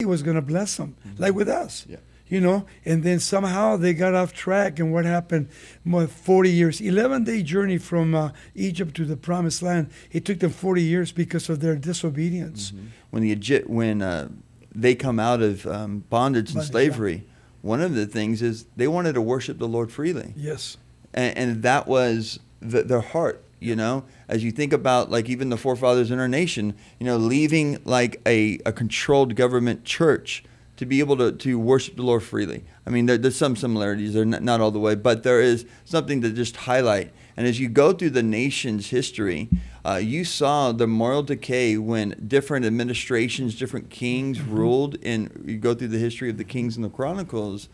[0.00, 1.22] he was going to bless them, Mm-hmm.
[1.22, 1.86] like with us.
[1.88, 1.98] Yeah.
[2.28, 5.48] You know, and then somehow they got off track, and what happened?
[5.84, 9.90] More 40 years, 11 day journey from uh, Egypt to the promised land.
[10.12, 12.72] It took them 40 years because of their disobedience.
[13.10, 14.28] when the Egypt, when uh,
[14.72, 17.26] they come out of um, bondage and Bondage, slavery,
[17.62, 20.76] one of the things is they wanted to worship the Lord freely, Yes.
[21.12, 23.42] and, and that was the, their heart.
[23.60, 27.18] You know, as you think about like even the forefathers in our nation, you know,
[27.18, 30.42] leaving like a, a controlled government church
[30.78, 32.64] to be able to, to worship the Lord freely.
[32.86, 35.66] I mean, there, there's some similarities, they're not, not all the way, but there is
[35.84, 37.12] something to just highlight.
[37.36, 39.50] And as you go through the nation's history,
[39.84, 44.96] uh, you saw the moral decay when different administrations, different kings ruled.
[45.02, 47.68] And you go through the history of the kings and the chronicles.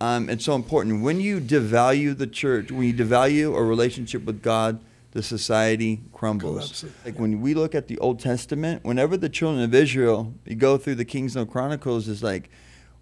[0.00, 1.02] Um, it's so important.
[1.02, 4.80] When you devalue the church, when you devalue a relationship with God,
[5.12, 6.54] the society crumbles.
[6.54, 6.92] Collapses.
[7.04, 10.76] Like when we look at the Old Testament, whenever the children of Israel, you go
[10.76, 12.50] through the Kings and Chronicles, is like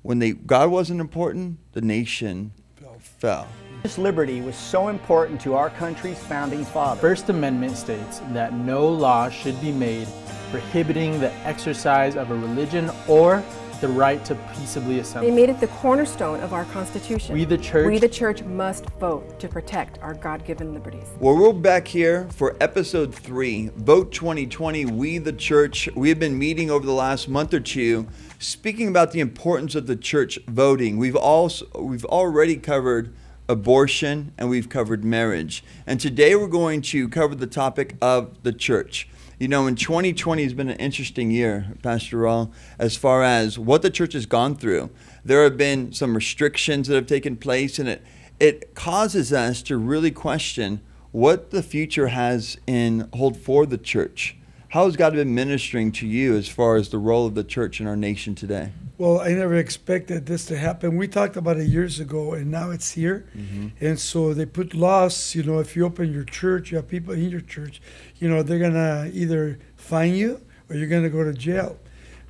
[0.03, 2.53] when they God wasn't important, the nation
[2.99, 3.47] fell.
[3.83, 7.01] This liberty was so important to our country's founding fathers.
[7.01, 10.09] First Amendment states that no law should be made
[10.51, 13.43] prohibiting the exercise of a religion or
[13.81, 15.29] the right to peaceably assemble.
[15.29, 17.35] They made it the cornerstone of our Constitution.
[17.35, 21.07] We, the church- We, the church, must vote to protect our God given liberties.
[21.21, 25.89] Well, we're back here for episode three, Vote 2020, We the Church.
[25.95, 29.87] We have been meeting over the last month or two, speaking about the importance of
[29.87, 30.97] the church voting.
[30.97, 33.15] We've also we've already covered
[33.49, 35.65] abortion and we've covered marriage.
[35.87, 39.09] And today we're going to cover the topic of the church.
[39.39, 43.83] You know, in 2020 has been an interesting year, Pastor Raul, as far as what
[43.83, 44.91] the church has gone through.
[45.25, 48.03] There have been some restrictions that have taken place, and it
[48.41, 50.81] it causes us to really question
[51.13, 54.37] what the future has in hold for the church.
[54.69, 57.81] How has God been ministering to you as far as the role of the church
[57.81, 58.71] in our nation today?
[58.99, 60.99] Well, I never expected this to happen.
[60.99, 63.27] We talked about it years ago, and now it's here.
[63.35, 63.69] Mm-hmm.
[63.81, 65.35] And so they put laws.
[65.35, 67.81] You know, if you open your church, you have people in your church.
[68.17, 71.79] You know, they're gonna either fine you or you're gonna go to jail.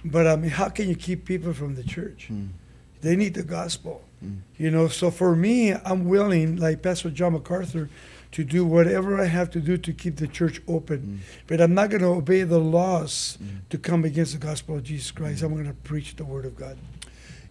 [0.05, 2.27] But I mean, how can you keep people from the church?
[2.29, 2.49] Hmm.
[3.01, 4.05] They need the gospel.
[4.21, 4.37] Hmm.
[4.57, 7.89] You know, so for me, I'm willing, like Pastor John MacArthur,
[8.33, 11.23] to do whatever I have to do to keep the church open.
[11.47, 13.39] But I'm not going to obey the laws
[13.71, 15.43] to come against the gospel of Jesus Christ.
[15.43, 16.77] I'm going to preach the word of God.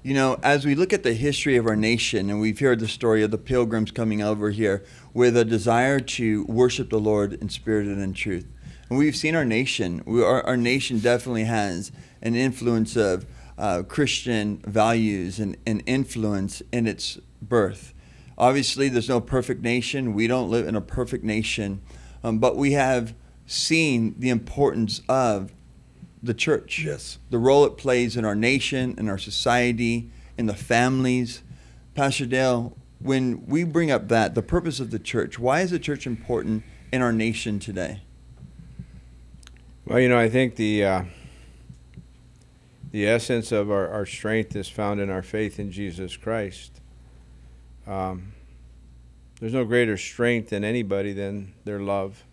[0.04, 2.88] You know, as we look at the history of our nation, and we've heard the
[2.88, 7.50] story of the pilgrims coming over here with a desire to worship the Lord in
[7.50, 8.48] spirit and in truth.
[8.90, 13.26] And we've seen our nation, we, our, our nation definitely has an influence of
[13.58, 17.94] uh, Christian values and, and influence in its birth.
[18.38, 20.14] Obviously, there's no perfect nation.
[20.14, 21.82] We don't live in a perfect nation.
[22.24, 23.16] Um, but we have
[23.46, 25.52] seen the importance of
[26.22, 27.20] the church Yes.
[27.30, 31.42] the role it plays in our nation, in our society, in the families.
[31.96, 35.80] Pastor Dale, when we bring up that, the purpose of the church, why is the
[35.80, 38.02] church important in our nation today?
[39.86, 41.04] Well, you know, I think the uh,
[42.92, 46.77] the essence of our, our strength is found in our faith in Jesus Christ.
[47.88, 48.34] Um,
[49.40, 52.24] there's no greater strength in anybody than their love,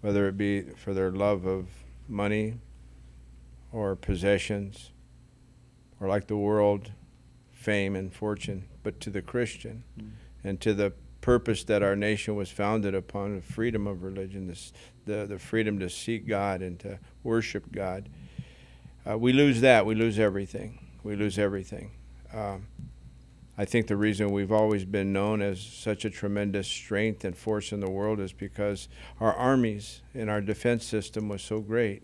[0.00, 1.66] whether it be for their love of
[2.08, 2.54] money
[3.72, 4.90] or possessions,
[6.00, 6.92] or like the world,
[7.52, 9.84] fame and fortune, but to the Christian
[10.44, 14.72] and to the purpose that our nation was founded upon the freedom of religion, this,
[15.06, 18.08] the, the freedom to seek God and to worship God.
[19.08, 20.78] Uh, we lose that, we lose everything.
[21.02, 21.90] We lose everything.
[22.32, 22.66] Um,
[23.56, 27.70] I think the reason we've always been known as such a tremendous strength and force
[27.70, 28.88] in the world is because
[29.20, 32.02] our armies and our defense system was so great.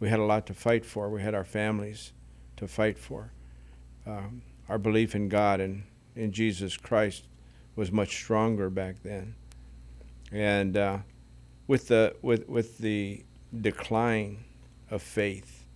[0.00, 1.10] We had a lot to fight for.
[1.10, 2.12] We had our families
[2.56, 3.32] to fight for.
[4.06, 5.84] Um, our belief in God and
[6.14, 7.24] in Jesus Christ
[7.76, 9.34] was much stronger back then.
[10.32, 10.98] And uh,
[11.66, 13.22] with the with with the
[13.60, 14.44] decline
[14.90, 15.66] of faith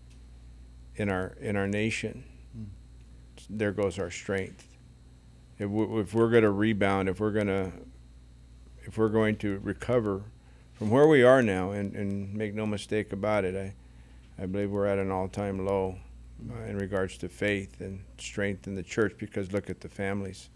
[0.97, 2.25] in our in our nation,
[3.48, 4.69] there goes our strength.
[5.61, 7.71] If we're, if we're going to rebound, if we're going to
[8.85, 10.23] if we're going to recover
[10.73, 14.71] from where we are now, and, and make no mistake about it, I I believe
[14.71, 15.99] we're at an all-time low
[16.51, 19.17] uh, in regards to faith and strength in the church.
[19.19, 20.49] Because look at the families.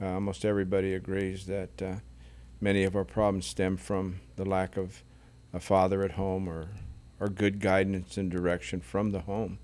[0.00, 1.94] Uh, almost everybody agrees that uh,
[2.60, 5.04] many of our problems stem from the lack of
[5.52, 6.68] a father at home or
[7.20, 9.58] or good guidance and direction from the home.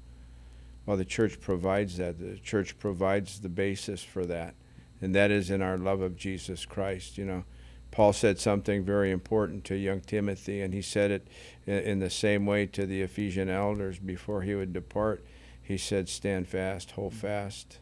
[0.87, 2.19] Well, the church provides that.
[2.19, 4.55] The church provides the basis for that,
[5.01, 7.17] and that is in our love of Jesus Christ.
[7.17, 7.45] You know,
[7.91, 11.29] Paul said something very important to young Timothy, and he said it
[11.67, 15.25] in, the same way to the Ephesian elders before he would depart.
[15.63, 17.79] he said, Stand fast, hold fast,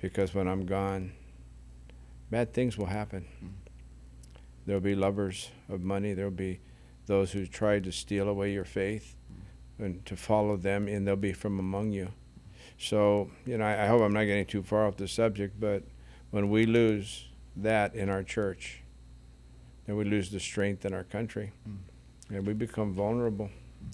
[0.00, 1.12] because when I'm gone,
[2.30, 3.26] bad things will happen.
[3.36, 3.54] Mm-hmm.
[4.66, 6.60] There'll be lovers of money, there'll be
[7.06, 9.16] those who try to steal away your faith
[9.80, 12.08] and to follow them, and they'll be from among you.
[12.78, 15.82] So, you know, I, I hope I'm not getting too far off the subject, but
[16.30, 18.82] when we lose that in our church,
[19.86, 21.52] then we lose the strength in our country.
[21.64, 22.34] Hmm.
[22.34, 23.50] And we become vulnerable,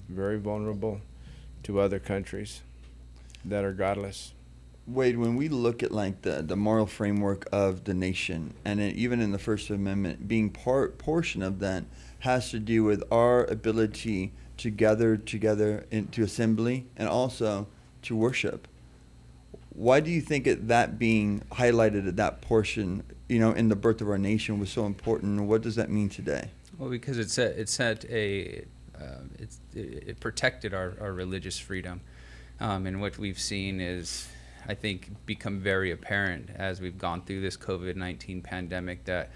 [0.07, 1.01] very vulnerable
[1.63, 2.61] to other countries
[3.43, 4.33] that are godless.
[4.85, 8.95] Wade, when we look at like the, the moral framework of the nation, and it,
[8.95, 11.83] even in the First Amendment, being part portion of that
[12.19, 17.67] has to do with our ability to gather together into assembly and also
[18.03, 18.67] to worship.
[19.69, 23.75] Why do you think it, that being highlighted at that portion, you know, in the
[23.75, 25.41] birth of our nation was so important?
[25.43, 26.49] What does that mean today?
[26.77, 28.65] Well, because it set it set a
[29.39, 32.01] it's, it, it protected our, our religious freedom,
[32.59, 34.27] um, and what we've seen is,
[34.67, 39.29] I think, become very apparent as we've gone through this COVID nineteen pandemic that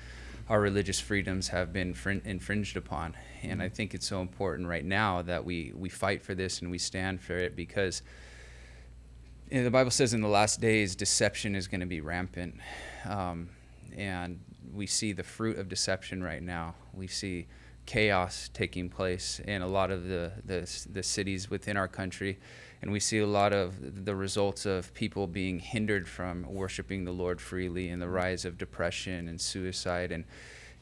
[0.51, 4.83] our religious freedoms have been frin- infringed upon, and I think it's so important right
[4.83, 8.01] now that we we fight for this and we stand for it because.
[9.49, 12.55] the Bible says in the last days, deception is going to be rampant.
[13.05, 13.49] Um,
[13.95, 14.39] and
[14.73, 16.75] we see the fruit of deception right now.
[16.93, 17.47] We see
[17.85, 22.39] chaos taking place in a lot of the, the, the cities within our country.
[22.81, 27.11] And we see a lot of the results of people being hindered from worshiping the
[27.11, 28.15] Lord freely and the mm-hmm.
[28.15, 30.25] rise of depression and suicide and,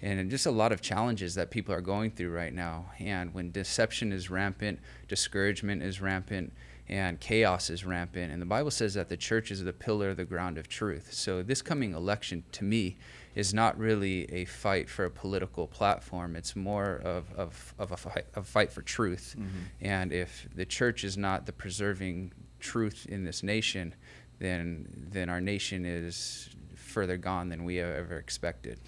[0.01, 2.85] and just a lot of challenges that people are going through right now.
[2.99, 4.79] And when deception is rampant,
[5.09, 6.53] discouragement is rampant,
[6.87, 8.31] and chaos is rampant.
[8.31, 11.13] And the Bible says that the church is the pillar of the ground of truth.
[11.13, 12.97] So this coming election, to me,
[13.39, 16.35] is not really a fight for a political platform.
[16.35, 19.35] It's more of, of, of a, fight, a fight for truth.
[19.37, 19.85] Mm-hmm.
[19.95, 23.95] And if the church is not the preserving truth in this nation,
[24.39, 28.79] then then our nation is further gone than we have ever expected.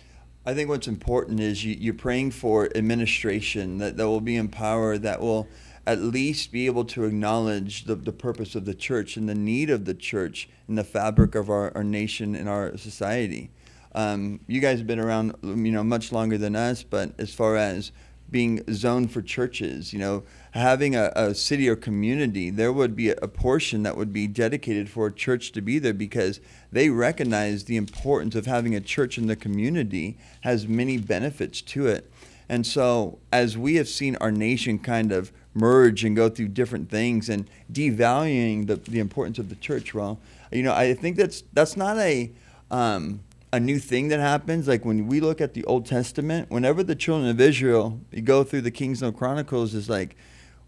[0.45, 4.49] I think what's important is you, you're praying for administration that, that will be in
[4.49, 5.47] power, that will
[5.85, 9.69] at least be able to acknowledge the, the purpose of the church and the need
[9.69, 13.51] of the church in the fabric of our, our nation and our society.
[13.93, 17.57] Um, you guys have been around, you know, much longer than us, but as far
[17.57, 17.91] as
[18.29, 23.09] being zoned for churches, you know, having a, a city or community, there would be
[23.09, 26.39] a, a portion that would be dedicated for a church to be there because
[26.71, 31.87] they recognize the importance of having a church in the community has many benefits to
[31.87, 32.09] it.
[32.47, 36.89] And so, as we have seen our nation kind of merge and go through different
[36.89, 40.19] things and devaluing the, the importance of the church, well,
[40.51, 42.29] you know, I think that's that's not a
[42.69, 43.21] um,
[43.53, 44.67] a new thing that happens.
[44.67, 48.43] Like when we look at the Old Testament, whenever the children of Israel you go
[48.43, 50.15] through the Kings of Chronicles, is like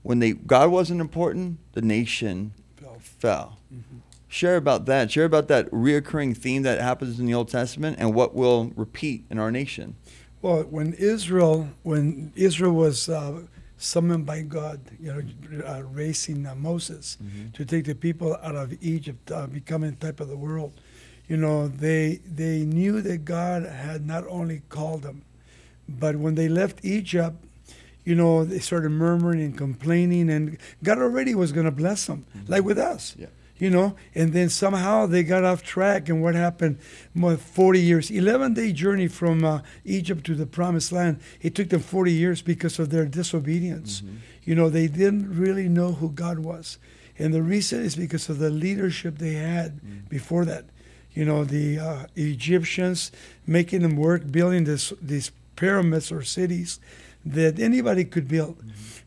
[0.02, 2.98] when they God wasn't important, the nation Fell.
[3.00, 3.58] fell.
[4.28, 5.12] Share about that.
[5.12, 9.26] Share about that reoccurring theme that happens in the Old Testament and what will repeat
[9.30, 9.96] in our nation.
[10.42, 13.44] Well, when Israel, when Israel was uh,
[13.78, 17.18] summoned by God, you know, uh, raising uh, Moses
[17.54, 20.74] to take the people out of Egypt, uh, becoming type of the world,
[21.28, 25.24] you know, they they knew that God had not only called them,
[25.88, 27.38] but when they left Egypt,
[28.04, 32.26] you know, they started murmuring and complaining, and God already was going to bless them,
[32.36, 32.52] mm-hmm.
[32.52, 33.16] like with us.
[33.18, 33.28] Yeah.
[33.58, 36.80] You know, and then somehow they got off track, and what happened?
[37.14, 41.22] More 40 years, 11 day journey from uh, Egypt to the promised land.
[41.42, 44.02] It took them 40 years because of their disobedience.
[44.02, 44.16] Mm-hmm.
[44.44, 46.78] You know, they didn't really know who God was.
[47.18, 50.10] And the reason is because of the leadership they had mm.
[50.10, 50.66] before that.
[51.14, 53.12] You know, the uh, Egyptians
[53.46, 56.80] making them work, building this, these pyramids or cities
[57.26, 58.58] that anybody could build.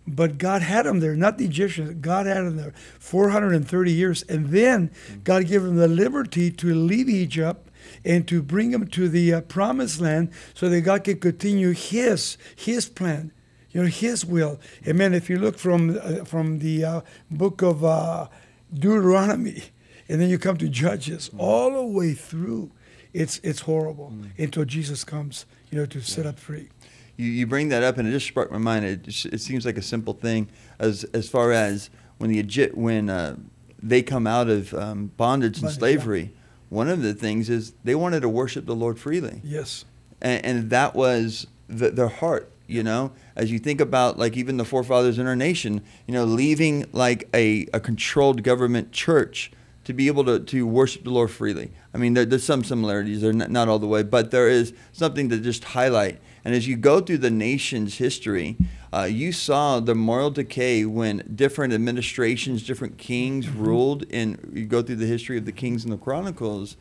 [0.07, 1.97] But God had them there, not the Egyptians.
[2.01, 4.23] God had them there 430 years.
[4.23, 4.91] And then
[5.25, 7.69] God gave them the liberty to leave Egypt
[8.05, 12.39] and to bring them to the uh, promised land so that God could continue his,
[12.55, 13.33] his plan,
[13.71, 14.61] you know, his will.
[14.87, 15.13] Amen.
[15.13, 18.29] If you look from, uh, from the uh, book of uh,
[18.73, 19.65] Deuteronomy,
[20.09, 22.71] and then you come to Judges, all the way through,
[23.13, 26.69] it's, it's horrible until Jesus comes, you know, to set up free.
[27.17, 28.85] You, you bring that up, and it just sparked my mind.
[28.85, 30.49] It, just- it seems like a simple thing,
[30.79, 33.37] as as far as when the Egypt when uh,
[33.83, 35.79] they come out of um, bondage and Bondage, yeah.
[35.79, 36.33] slavery.
[36.69, 39.41] One of the things is they wanted to worship the Lord freely.
[39.45, 39.85] Yes.
[40.21, 44.57] and, and that was the, their heart you know as you think about like even
[44.57, 49.53] the forefathers in our nation you know leaving like a, a controlled government church
[49.87, 51.71] to be able to, to worship the Lord freely.
[51.95, 54.73] I mean, there, there's some similarities, they're not, not all the way, but there is
[54.93, 56.19] something to just highlight.
[56.45, 58.57] And as you go through the nation's history,
[58.93, 64.83] uh, you saw the moral decay when different administrations, different kings ruled, and you go
[64.83, 66.77] through the history of the kings and the chronicles.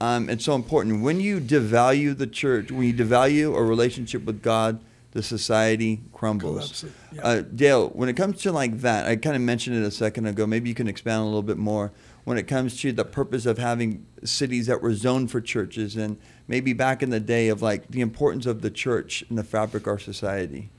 [0.00, 1.02] Um, it's so important.
[1.02, 4.80] When you devalue the church, when you devalue a relationship with God,
[5.12, 6.84] the society crumbles.
[7.12, 7.22] Yeah.
[7.22, 10.26] Uh, Dale, when it comes to like that, I kind of mentioned it a second
[10.26, 10.46] ago.
[10.46, 11.92] Maybe you can expand a little bit more.
[12.28, 16.18] When it comes to the purpose of having cities that were zoned for churches, and
[16.46, 19.84] maybe back in the day of like the importance of the church in the fabric
[19.84, 20.70] of our society.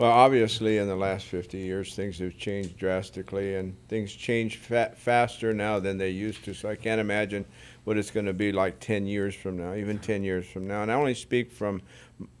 [0.00, 4.94] Well, obviously, in the last 50 years, things have changed drastically, and things change fa-
[4.96, 6.54] faster now than they used to.
[6.54, 7.44] So I can't imagine
[7.84, 10.82] what it's going to be like 10 years from now, even 10 years from now.
[10.82, 11.82] And I only speak from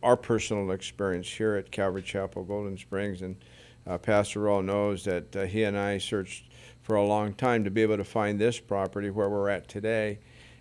[0.02, 3.20] our personal experience here at Calvary Chapel, Golden Springs.
[3.20, 3.36] And
[3.86, 6.49] uh, Pastor Raul knows that uh, he and I searched
[6.90, 10.18] for a long time to be able to find this property where we're at today,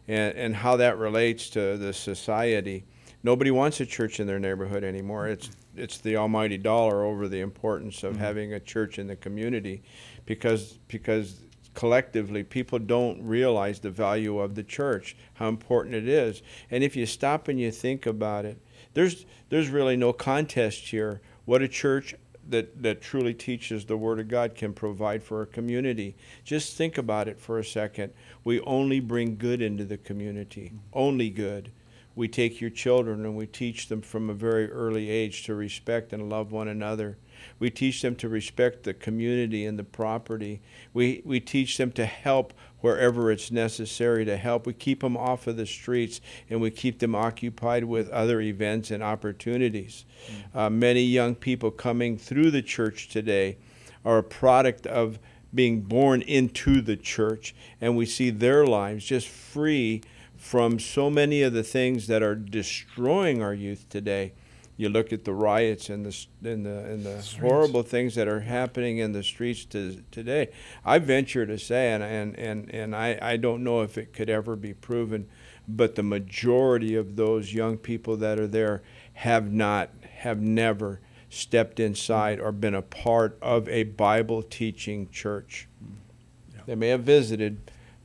[0.07, 2.85] and, and how that relates to the society.
[3.23, 5.27] Nobody wants a church in their neighborhood anymore.
[5.27, 8.21] It's it's the almighty dollar over the importance of mm-hmm.
[8.21, 9.81] having a church in the community,
[10.27, 11.41] because because
[11.73, 16.43] collectively people don't realize the value of the church, how important it is.
[16.69, 18.61] And if you stop and you think about it,
[18.93, 21.21] there's there's really no contest here.
[21.45, 22.13] What a church
[22.51, 26.15] that, that truly teaches the Word of God can provide for a community.
[26.43, 28.13] Just think about it for a second.
[28.43, 31.71] We only bring good into the community, only good.
[32.15, 36.11] We take your children and we teach them from a very early age to respect
[36.11, 37.17] and love one another.
[37.59, 40.61] We teach them to respect the community and the property.
[40.93, 44.65] We, we teach them to help wherever it's necessary to help.
[44.65, 48.91] We keep them off of the streets and we keep them occupied with other events
[48.91, 50.05] and opportunities.
[50.53, 53.57] Uh, many young people coming through the church today
[54.05, 55.19] are a product of
[55.53, 60.01] being born into the church, and we see their lives just free
[60.37, 64.31] from so many of the things that are destroying our youth today.
[64.79, 68.39] You look at the riots and the and the and the horrible things that are
[68.39, 70.51] happening in the streets to, today.
[70.85, 74.29] I venture to say, and and and, and I, I don't know if it could
[74.29, 75.27] ever be proven,
[75.67, 78.81] but the majority of those young people that are there
[79.15, 85.67] have not have never stepped inside or been a part of a Bible teaching church.
[85.83, 86.65] Mm.
[86.67, 87.59] They may have visited,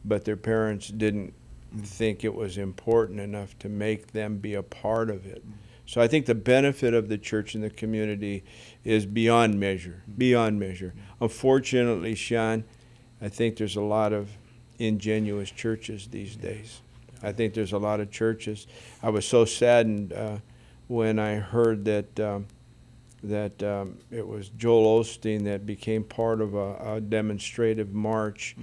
[0.04, 1.34] but their parents didn't
[1.72, 1.86] mm.
[1.86, 5.48] think it was important enough to make them be a part of it.
[5.48, 5.52] Mm.
[5.86, 8.42] So I think the benefit of the church in the community
[8.84, 10.94] is beyond measure, beyond measure.
[11.20, 12.64] Unfortunately, Sean,
[13.20, 14.30] I think there's a lot of
[14.78, 16.80] ingenuous churches these days.
[17.22, 18.66] I think there's a lot of churches.
[19.02, 20.38] I was so saddened uh,
[20.88, 22.46] when I heard that um,
[23.22, 28.54] that um, it was Joel Osteen that became part of a, a demonstrative march,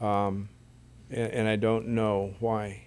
[0.00, 0.48] um,
[1.10, 2.83] and, and I don't know why.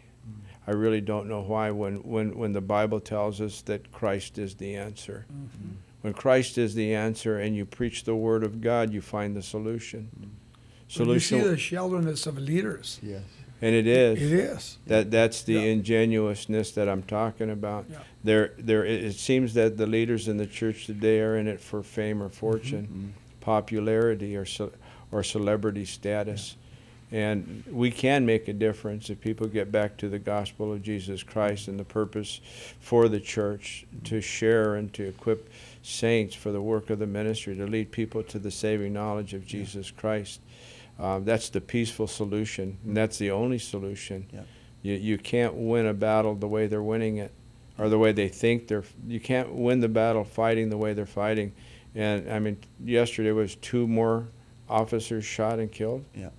[0.67, 1.71] I really don't know why.
[1.71, 5.75] When, when when the Bible tells us that Christ is the answer, mm-hmm.
[6.01, 9.41] when Christ is the answer, and you preach the Word of God, you find the
[9.41, 10.09] solution.
[10.19, 11.03] Mm-hmm.
[11.03, 12.99] But you see the shallowness of leaders.
[13.03, 13.23] Yes.
[13.61, 14.21] and it is.
[14.21, 14.77] It is.
[14.87, 15.61] That that's the Yeah.
[15.73, 17.85] ingenuousness that I'm talking about.
[17.89, 17.97] Yeah.
[18.23, 21.59] There there it it seems that the leaders in the church today are in it
[21.59, 22.35] for fame or mm-hmm.
[22.45, 23.09] fortune, Mm-hmm.
[23.41, 24.75] popularity or ce-
[25.11, 26.55] or celebrity status.
[27.09, 31.23] And we can make a difference if people get back to the gospel of Jesus
[31.23, 32.41] Christ and the purpose
[32.81, 35.49] for the church to share and to equip
[35.83, 39.45] saints for the work of the ministry, to lead people to the saving knowledge of
[39.45, 40.41] Jesus Christ.
[40.99, 44.27] Uh, that's the peaceful solution, and that's the only solution.
[44.33, 44.41] Yeah.
[44.81, 47.31] You, you can't win a battle the way they're winning it,
[47.77, 48.83] or the way they think they're.
[49.07, 51.53] You can't win the battle fighting the way they're fighting.
[51.95, 54.27] And I mean, yesterday was two more
[54.67, 56.03] officers shot and killed.
[56.13, 56.29] Yeah.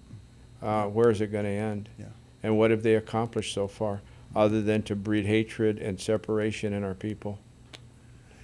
[0.63, 1.89] Uh, where is it going to end?
[1.99, 2.07] Yeah.
[2.43, 4.01] And what have they accomplished so far,
[4.35, 7.39] other than to breed hatred and separation in our people?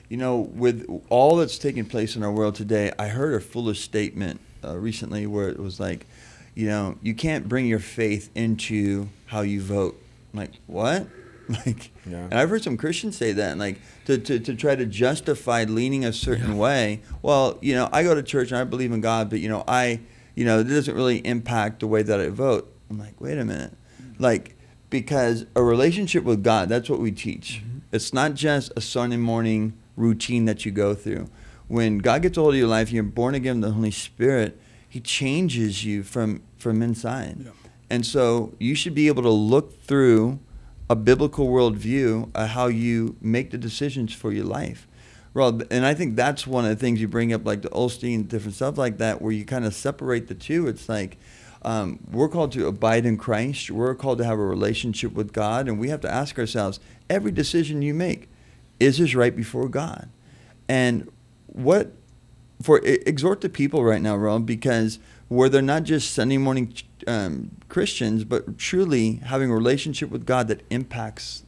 [0.09, 3.81] You know, with all that's taking place in our world today, I heard a foolish
[3.81, 6.07] statement uh, recently where it was like,
[6.55, 10.01] you know, you can't bring your faith into how you vote.
[10.33, 11.07] I'm like, what?
[11.47, 12.21] Like, Yeah.
[12.25, 15.65] and I've heard some Christians say that, and like to, to, to try to justify
[15.65, 17.01] leaning a certain way.
[17.21, 19.63] Well, you know, I go to church and I believe in God, but you know,
[19.69, 20.01] I,
[20.35, 22.73] you know, it doesn't really impact the way that I vote.
[22.91, 24.23] I'm like, wait a minute, mm-hmm.
[24.23, 24.57] like
[24.91, 27.63] because a relationship with God, that's what we teach.
[27.65, 27.79] Mm-hmm.
[27.93, 31.29] It's not just a Sunday morning routine that you go through.
[31.69, 34.61] When God gets a hold of your life, you're born again of the Holy Spirit.
[34.89, 37.51] He changes you from from inside, Yeah.
[37.91, 40.39] and so you should be able to look through
[40.89, 44.87] a biblical worldview of how you make the decisions for your life.
[45.35, 48.29] Well, and I think that's one of the things you bring up, like the Osteen,
[48.29, 50.69] different stuff like that, where you kind of separate the two.
[50.69, 51.19] It's like
[51.63, 53.71] um, we're called to abide in Christ.
[53.71, 56.79] We're called to have a relationship with God, and we have to ask ourselves:
[57.11, 58.29] every decision you make,
[58.79, 60.09] is this right before God?
[60.69, 61.11] And
[61.47, 61.93] what
[62.63, 66.73] for exhort the people right now, Rome, because where they're not just Sunday morning
[67.09, 71.43] um, Christians, but truly having a relationship with God that impacts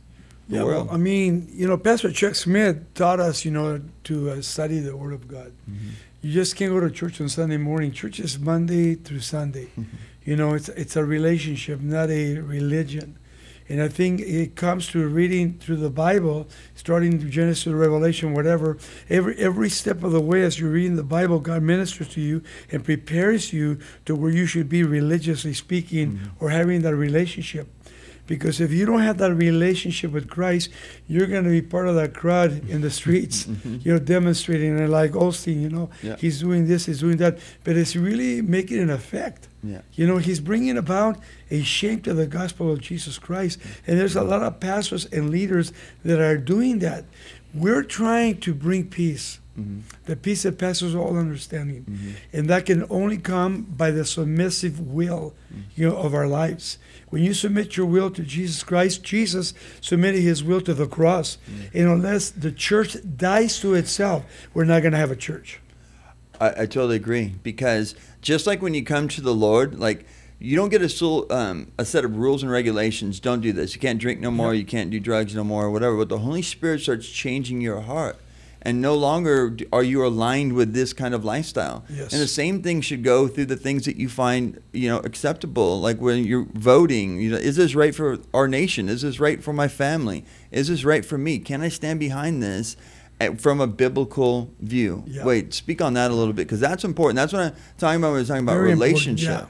[0.49, 0.87] the Yeah, world.
[0.87, 4.79] well, I mean, you know, Pastor Chuck Smith taught us, you know, to uh, study
[4.81, 5.53] the Word of God.
[5.71, 5.89] Mm-hmm.
[6.23, 7.93] You just can't go to church on Sunday morning.
[7.93, 9.69] Church is Monday through Sunday.
[10.25, 13.17] You know, it's it's a relationship, not a religion.
[13.69, 18.33] And I think it comes to reading through the Bible, starting through Genesis to Revelation,
[18.33, 18.79] whatever.
[19.09, 22.43] Every every step of the way, as you're reading the Bible, God ministers to you
[22.73, 27.69] and prepares you to where you should be religiously speaking or having that relationship.
[28.27, 30.71] Because if you don't have that relationship with Christ,
[31.07, 33.79] you're going to be part of that crowd in the streets, mm-hmm.
[33.83, 36.17] you know, demonstrating and like Osteen, you know, Yeah.
[36.17, 39.49] he's doing this, he's doing that, but it's really making an effect.
[39.63, 39.81] Yeah.
[39.93, 41.19] You know, he's bringing about
[41.51, 43.59] a shape to the gospel of Jesus Christ.
[43.87, 45.73] And there's a lot of pastors and leaders
[46.05, 47.05] that are doing that.
[47.55, 49.81] We're trying to bring peace, mm-hmm.
[50.05, 51.85] the peace that passes all understanding.
[51.85, 52.11] Mm-hmm.
[52.33, 55.63] And that can only come by the submissive will mm.
[55.75, 56.79] you know, of our lives.
[57.17, 61.39] When you submit your will to Jesus Christ, Jesus submitted his will to the cross.
[61.73, 65.59] And unless the church dies to itself, we're not going to have a church.
[66.39, 70.05] I, I totally agree because just like when you come to the Lord, like
[70.39, 73.19] you don't get a sul- um, a set of rules and regulations.
[73.19, 73.75] Don't do this.
[73.75, 74.53] You can't drink no more.
[74.53, 75.71] You can't do drugs no more.
[75.71, 75.97] Whatever.
[75.97, 78.19] But the Holy Spirit starts changing your heart,
[78.67, 81.85] and no longer are you aligned with this kind of lifestyle.
[81.89, 82.13] Yes.
[82.13, 85.81] And the same thing should go through the things that you find you know acceptable.
[85.81, 88.89] Like when you're voting, you know, is this right for our nation?
[88.89, 90.25] Is this right for my family?
[90.51, 91.39] Is this right for me?
[91.39, 92.77] Can I stand behind this?
[93.21, 95.05] Eh, from a biblical view.
[95.07, 95.25] Yeah.
[95.25, 97.17] Wade, speak on that a little bit because that's important.
[97.17, 99.49] That's what I'm talking about when we're talking about Very relationship.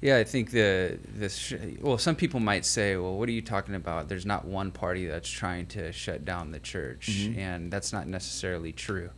[0.00, 0.16] Yeah.
[0.18, 3.74] I think the this sh- well, some people might say, well, what are you talking
[3.74, 4.08] about?
[4.08, 7.38] There's not one party that's trying to shut down the church, Mm-hmm.
[7.38, 9.10] and that's not necessarily true.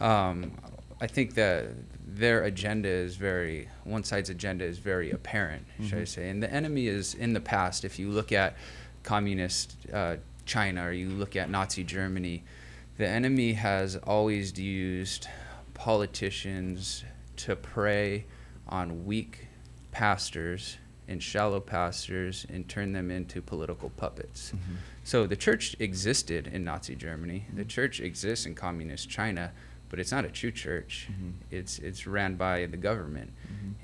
[0.00, 0.52] Um,
[1.00, 1.66] I think that
[2.06, 6.28] their agenda is very one side's agenda is very apparent, should I say?
[6.30, 7.84] And the enemy is in the past.
[7.84, 8.56] If you look at
[9.02, 12.44] communist uh, China or you look at Nazi Germany,
[12.96, 15.26] the enemy has always used
[15.98, 17.04] politicians
[17.36, 18.24] to prey
[18.68, 19.48] on weak
[19.94, 20.76] pastors
[21.06, 24.50] and shallow pastors and turn them into political puppets.
[24.50, 24.74] Mm-hmm.
[25.04, 27.46] So the church existed in Nazi Germany.
[27.52, 27.68] The mm-hmm.
[27.68, 29.52] church exists in communist China,
[29.88, 31.08] but it's not a true church.
[31.12, 31.30] Mm-hmm.
[31.52, 33.32] It's it's ran by the government,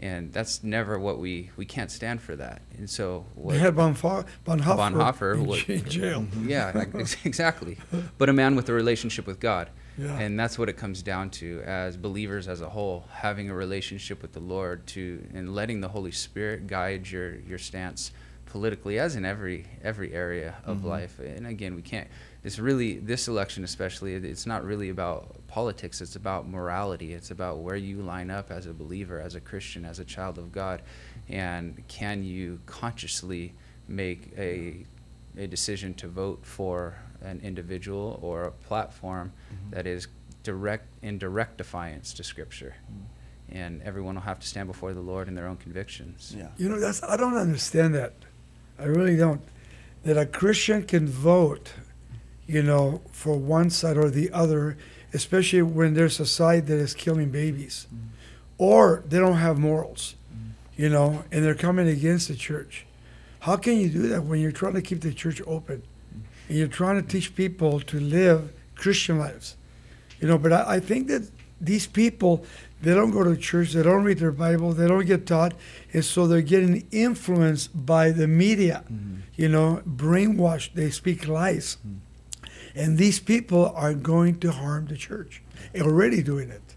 [0.00, 2.62] and that's never what we we can't stand for that.
[2.76, 6.26] And so what, They had Bonhoeffer, Bonhoeffer, Bonhoeffer in jail.
[6.42, 6.84] yeah,
[7.24, 7.76] exactly.
[8.18, 9.70] But a man with a relationship with God.
[10.00, 10.18] Yeah.
[10.18, 14.22] And that's what it comes down to as believers as a whole, having a relationship
[14.22, 18.12] with the Lord to and letting the Holy Spirit guide your your stance
[18.46, 20.88] politically as in every every area of mm-hmm.
[20.88, 21.18] life.
[21.18, 22.08] And again, we can't
[22.42, 27.12] it's really this election especially it's not really about politics, it's about morality.
[27.12, 30.38] It's about where you line up as a believer, as a Christian, as a child
[30.38, 30.82] of God
[31.28, 33.52] and can you consciously
[33.88, 34.84] make a
[35.36, 39.70] a decision to vote for an individual or a platform mm-hmm.
[39.70, 40.08] that is
[40.42, 43.56] direct in direct defiance to Scripture, mm-hmm.
[43.56, 46.34] and everyone will have to stand before the Lord in their own convictions.
[46.36, 46.48] Yeah.
[46.56, 48.14] You know, that's I don't understand that.
[48.78, 49.42] I really don't.
[50.04, 51.72] That a Christian can vote,
[52.46, 54.78] you know, for one side or the other,
[55.12, 58.08] especially when there's a side that is killing babies, mm.
[58.56, 60.52] or they don't have morals, mm.
[60.76, 62.86] you know, and they're coming against the church.
[63.40, 65.82] How can you do that when you're trying to keep the church open,
[66.50, 69.56] and you're trying to teach people to live Christian lives?
[70.20, 72.44] You know, but I, I think that these people,
[72.82, 75.54] they don't go to church, they don't read their Bible, they don't get taught,
[75.92, 79.20] and so they're getting influenced by the media, mm-hmm.
[79.36, 81.76] you know, brainwashed, they speak lies.
[81.86, 81.98] Mm-hmm.
[82.74, 85.42] And these people are going to harm the church,
[85.80, 86.69] already doing it.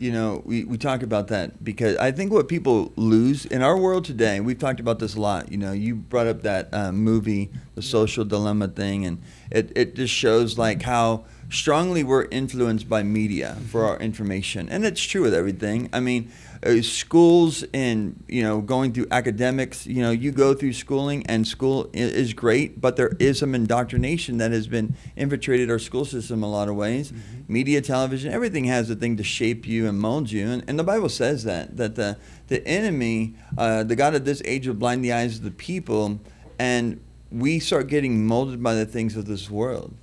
[0.00, 3.76] You know, we, we talk about that because I think what people lose in our
[3.76, 5.52] world today, we've talked about this a lot.
[5.52, 9.94] You know, you brought up that uh, movie, The Social Dilemma thing, and it, it
[9.94, 14.70] just shows like how strongly we're influenced by media for our information.
[14.70, 15.90] And it's true with everything.
[15.92, 20.74] I mean, uh, schools and, you know, going through academics, you know, you go through
[20.74, 25.78] schooling and school is great, but there is some indoctrination that has been infiltrated our
[25.78, 27.12] school system a lot of ways.
[27.48, 30.48] Media, television, everything has a thing to shape you and mold you.
[30.48, 32.18] And, and the Bible says that, that the,
[32.48, 36.20] the enemy, uh, the God of this age will blind the eyes of the people,
[36.58, 37.00] and
[37.32, 39.94] we start getting molded by the things of this world.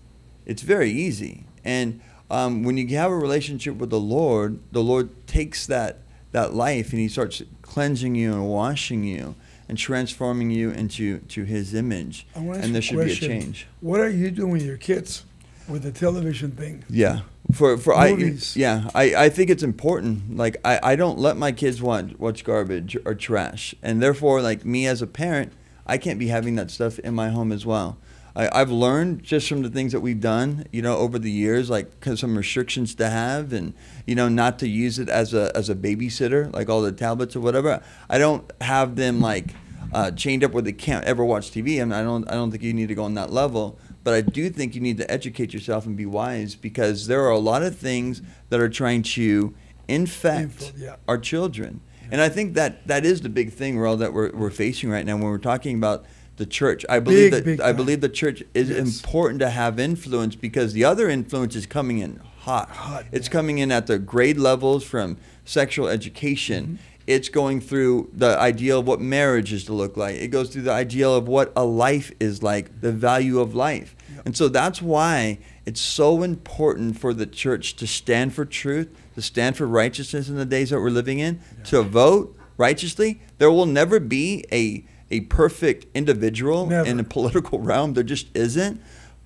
[0.46, 1.46] It's very easy.
[1.64, 6.00] And um, when you have a relationship with the Lord, the Lord takes that
[6.38, 9.36] that life and he starts cleansing you and washing you
[9.68, 12.28] and transforming you into to his image.
[12.36, 13.68] And there should be a change.
[13.82, 15.26] What are you doing with your kids
[15.68, 16.86] with the television thing?
[16.90, 17.22] Yeah.
[17.52, 18.10] For for I
[18.54, 20.38] yeah, I, I think it's important.
[20.38, 23.74] Like I, I don't let my kids watch watch garbage or trash.
[23.82, 25.54] And therefore like me as a parent,
[25.88, 27.98] I can't be having that stuff in my home as well.
[28.38, 31.70] I, I've learned just from the things that we've done, you know, over the years,
[31.70, 33.74] like some restrictions to have, and
[34.06, 37.36] you know, not to use it as a as a babysitter, like all the tablets
[37.36, 37.82] or whatever.
[38.10, 39.56] I don't have them like
[39.92, 42.64] uh, chained up where they can't ever watch TV, and I don't I don't think
[42.64, 43.80] you need to go on that level.
[44.04, 47.32] But I do think you need to educate yourself and be wise because there are
[47.32, 49.54] a lot of things that are trying to
[49.90, 50.96] infect yeah.
[51.10, 51.82] our children.
[52.10, 55.06] And I think that that is the big thing, Ro, that we're, we're facing right
[55.06, 56.06] now when we're talking about
[56.38, 56.86] the church.
[56.90, 58.78] I believe Big, that big I believe the church is Yes.
[59.04, 62.70] important to have influence because the other influence is coming in hot.
[62.70, 66.64] Hot, It's coming in at the grade levels from sexual education.
[66.64, 66.76] Mm-hmm.
[67.08, 70.16] It's going through the ideal of what marriage is to look like.
[70.16, 73.96] It goes through the ideal of what a life is like, the value of life.
[74.26, 79.22] And so that's why it's so important for the church to stand for truth, to
[79.22, 83.22] stand for righteousness in the days that we're living in, to vote righteously.
[83.38, 86.88] There will never be a a perfect individual Never.
[86.88, 87.94] in the political realm.
[87.94, 88.82] There just isn't.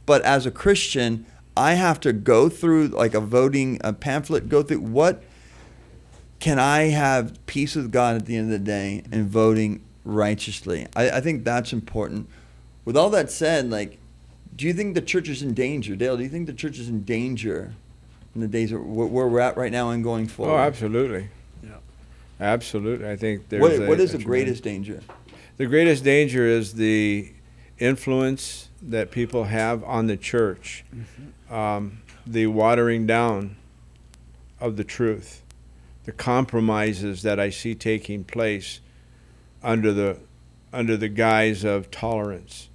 [0.06, 4.64] But as a Christian, I have to go through like a voting a pamphlet, go
[4.64, 5.24] through what
[6.40, 10.88] can I have peace with God at the end of the day and voting righteously?
[10.96, 12.28] I, I think that's important.
[12.84, 14.00] With all that said, like,
[14.56, 16.18] do you think the church is in danger, Dale?
[16.18, 17.74] Do you think the church is in danger
[18.34, 20.54] in the days where, where we're at right now and going oh, forward?
[20.54, 21.30] Oh, absolutely.
[21.64, 21.76] Yeah.
[22.40, 23.08] Absolutely.
[23.08, 25.02] I think there's What, a- what is a the tremendous- greatest danger?
[25.62, 27.32] The greatest danger is the
[27.78, 30.84] influence that people have on the church,
[31.52, 33.58] um, the watering down
[34.60, 35.44] of the truth,
[36.06, 38.80] the compromises that I see taking place
[39.62, 40.18] under the
[40.74, 42.70] under the guise of tolerance.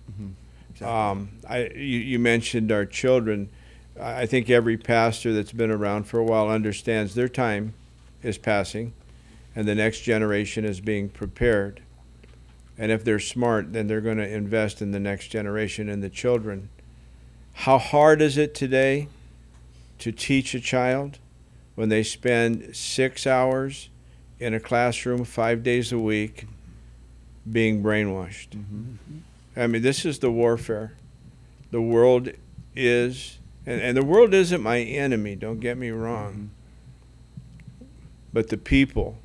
[0.80, 3.48] Um, I, you, you mentioned our children.
[4.00, 7.74] I think every pastor that's been around for a while understands their time
[8.22, 8.92] is passing,
[9.56, 11.82] and the next generation is being prepared.
[12.78, 16.10] And if they're smart, then they're going to invest in the next generation and the
[16.10, 16.68] children.
[17.54, 19.08] How hard is it today
[19.98, 21.18] to teach a child
[21.74, 23.88] when they spend six hours
[24.38, 26.46] in a classroom five days a week
[27.50, 28.48] being brainwashed?
[28.48, 29.18] Mm-hmm.
[29.56, 30.92] I mean, this is the warfare.
[31.70, 32.30] The world
[32.74, 36.32] is, and, and the world isn't my enemy, don't get me wrong.
[36.32, 37.86] Mm-hmm.
[38.34, 39.16] But the people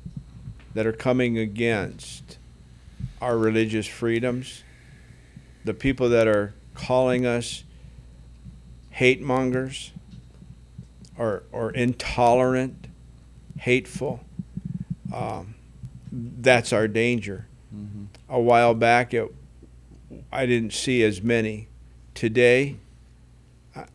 [0.72, 2.38] that are coming against
[3.22, 4.64] our religious freedoms,
[5.64, 7.62] the people that are calling us
[8.90, 9.92] hate mongers
[11.16, 12.88] or, or intolerant,
[13.58, 14.20] hateful,
[15.14, 15.54] um,
[16.10, 17.46] that's our danger.
[18.28, 19.32] A while back, it,
[20.32, 21.68] I didn't see as many.
[22.14, 22.76] Today,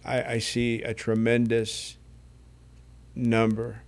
[0.05, 1.97] I, I see a tremendous
[3.13, 3.81] number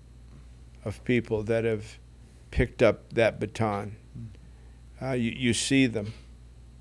[0.84, 1.97] of people that have
[2.52, 3.95] picked up that baton.
[5.01, 6.13] Uh, you, you see them.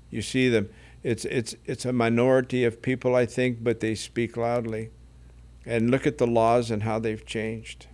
[0.09, 0.69] You see them.
[1.03, 4.89] It's, it's, it's a minority of people, I think, but they speak loudly.
[5.65, 7.87] And look at the laws and how they've changed.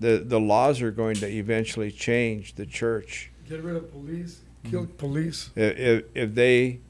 [0.00, 3.30] The, the laws are going to eventually change the church.
[3.48, 4.40] Get rid of police.
[4.68, 5.50] Kill police.
[5.54, 6.80] If, if, if they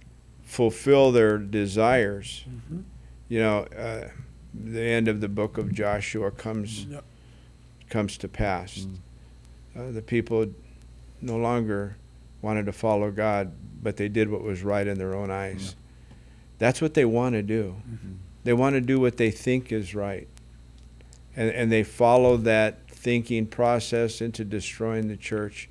[0.43, 2.81] fulfill their desires, Mm-hmm.
[3.29, 4.09] you know, uh,
[4.55, 7.05] the end of the book of Joshua comes Yep.
[7.91, 8.87] comes to pass.
[9.79, 10.47] Uh, the people
[11.21, 11.97] no longer
[12.47, 13.51] wanted to follow God,
[13.83, 15.75] but they did what was right in their own eyes.
[16.59, 17.75] That's what they want to do.
[17.91, 18.13] Mm-hmm.
[18.45, 20.29] They want to do what they think is right.
[21.35, 25.69] And, and they follow that thinking process into destroying the church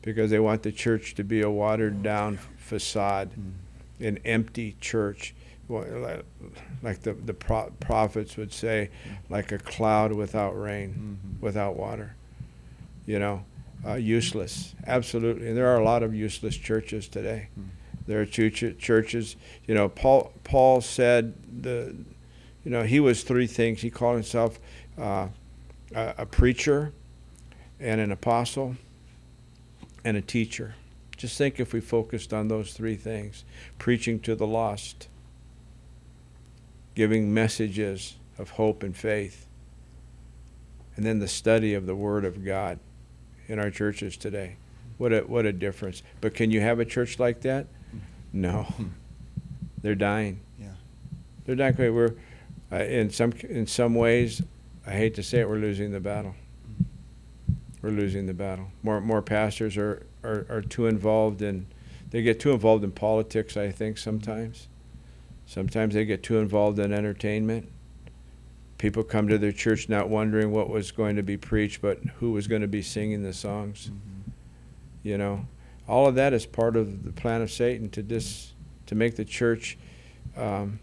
[0.00, 4.06] because they want the church to be a watered oh, down facade, mm.
[4.06, 5.34] an empty church.
[5.68, 9.16] Like the, the pro- prophets would say, mm.
[9.28, 11.44] like a cloud without rain, mm-hmm.
[11.44, 12.14] without water.
[13.06, 13.44] You know,
[13.86, 15.48] uh, useless, absolutely.
[15.48, 17.48] And there are a lot of useless churches today.
[18.06, 21.94] There are church- churches, you know, Paul, Paul said, the,
[22.64, 23.80] you know, he was three things.
[23.80, 24.58] He called himself
[24.98, 25.28] uh,
[25.94, 26.92] a, a preacher
[27.80, 28.76] and an apostle
[30.04, 30.74] and a teacher.
[31.16, 33.44] Just think if we focused on those three things
[33.78, 35.08] preaching to the lost,
[36.94, 39.46] giving messages of hope and faith,
[40.96, 42.78] and then the study of the Word of God
[43.48, 44.56] in our churches today.
[44.98, 46.02] What a, what a difference.
[46.20, 47.66] But can you have a church like that?
[48.32, 48.66] No.
[49.82, 50.40] They're dying.
[50.58, 50.74] Yeah.
[51.44, 51.74] They're dying.
[51.76, 52.14] We're,
[52.70, 54.42] uh, in, some, in some ways,
[54.86, 56.34] I hate to say it, we're losing the battle.
[57.82, 58.68] we're losing the battle.
[58.82, 61.66] More more pastors are, are, are too involved in
[62.10, 64.68] they get too involved in politics, I think, sometimes.
[65.46, 67.72] Sometimes they get too involved in entertainment.
[68.82, 72.32] People come to their church not wondering what was going to be preached, but who
[72.32, 73.86] was going to be singing the songs.
[73.86, 74.30] Mm-hmm.
[75.04, 75.46] You know,
[75.86, 78.54] all of that is part of the plan of Satan to dis,
[78.86, 79.78] to make the church
[80.36, 80.80] um,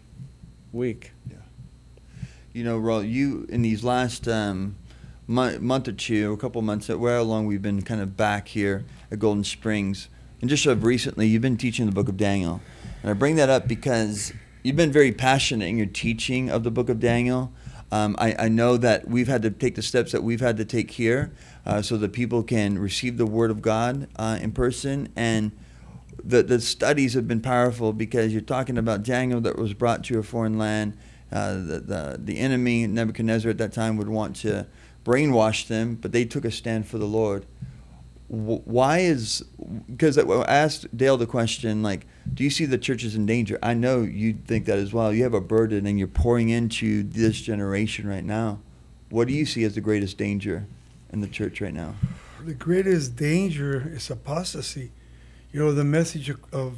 [0.72, 1.12] weak.
[2.54, 4.76] You know, Raul, you in these last um,
[5.26, 8.86] month, month or two, a couple months, where long we've been kind of back here
[9.10, 10.08] at Golden Springs,
[10.40, 12.62] and just of recently, you've been teaching the Book of Daniel,
[13.02, 14.32] and I bring that up because
[14.62, 17.52] you've been very passionate in your teaching of the Book of Daniel.
[17.92, 20.64] Um, I, I know that we've had to take the steps that we've had to
[20.64, 21.32] take here,
[21.66, 25.52] uh, so that people can receive the Word of God uh, in person and
[26.24, 30.18] the, the studies have been powerful because you're talking about Daniel that was brought to
[30.18, 30.96] a foreign land.
[31.32, 34.66] Uh, the, the, the enemy, Nebuchadnezzar at that time, would want to
[35.04, 37.46] brainwash them, but they took a stand for the Lord.
[38.28, 39.44] Wh- Why is,
[39.86, 43.58] because I asked Dale the question, like, do you see the churches in danger?
[43.62, 45.12] I know you think that as well.
[45.12, 48.60] You have a burden and you're pouring into this generation right now.
[49.08, 50.66] What do you see as the greatest danger
[51.12, 51.94] in the church right now?
[52.44, 54.92] The greatest danger is apostasy.
[55.52, 56.76] You know, the message of,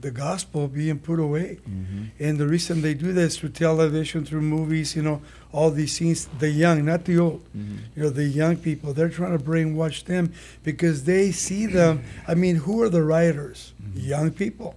[0.00, 1.58] the gospel being put away.
[1.68, 2.04] Mm-hmm.
[2.18, 5.20] And the reason they do this through television, through movies, you know,
[5.52, 7.76] all these scenes, the young, not the old, mm-hmm.
[7.94, 10.32] you know, the young people, they're trying to brainwash them
[10.62, 12.02] because they see them.
[12.26, 13.74] I mean, who are the rioters?
[13.82, 14.00] Mm-hmm.
[14.00, 14.74] Young people.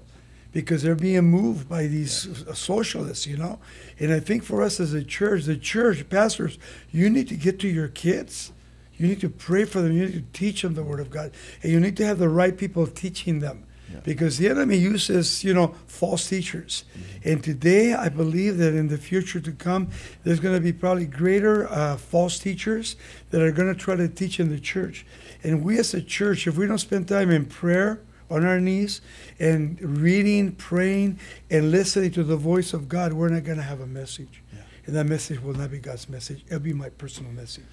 [0.53, 3.59] Because they're being moved by these uh, socialists, you know?
[3.99, 6.57] And I think for us as a church, the church, pastors,
[6.91, 8.53] you need to get to your kids.
[8.95, 9.91] You need to pray for them.
[9.91, 11.31] You need to teach them the Word of God.
[11.61, 13.65] And you need to have the right people teaching them.
[14.03, 16.83] Because the enemy uses, you know, false teachers.
[17.23, 19.89] And today, I believe that in the future to come,
[20.23, 22.95] there's going to be probably greater uh, false teachers
[23.29, 25.05] that are going to try to teach in the church.
[25.43, 29.01] And we as a church, if we don't spend time in prayer, on our knees,
[29.39, 33.81] and reading, praying, and listening to the voice of God, we're not going to have
[33.81, 34.41] a message.
[34.85, 36.43] And that message will not be God's message.
[36.47, 37.63] It'll be my personal message.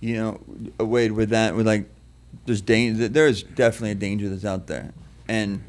[0.00, 0.40] you know,
[0.84, 1.88] Wade, with that, with like,
[2.46, 3.08] there's danger.
[3.08, 4.92] There is definitely a danger that's out there,
[5.28, 5.62] and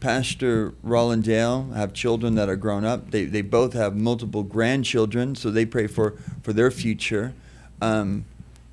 [0.00, 3.10] Pastor Raul and Dale have children that are grown up.
[3.10, 7.34] They they both have multiple grandchildren, so they pray for for their future.
[7.80, 8.24] Um,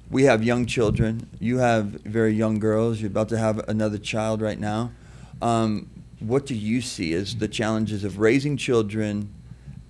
[0.10, 1.28] we have young children.
[1.40, 3.00] You have very young girls.
[3.02, 4.92] You're about to have another child right now.
[5.42, 9.34] Um, what do you see as the challenges of raising children,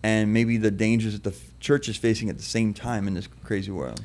[0.03, 3.15] and maybe the dangers that the f- church is facing at the same time in
[3.15, 4.01] this crazy world?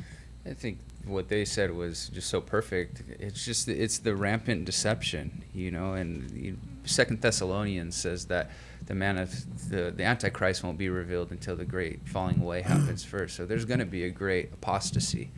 [0.47, 3.03] I think what they said was just so perfect.
[3.21, 5.95] It's just it's the rampant deception, you know.
[5.95, 8.51] And Second Thessalonians says that
[8.87, 9.31] the man of
[9.71, 13.37] the the Antichrist won't be revealed until the great falling away happens first.
[13.37, 15.31] So there's going to be a great apostasy,